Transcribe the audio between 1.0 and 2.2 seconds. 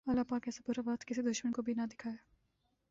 کسی دشمن کو بھی نہ دکھائے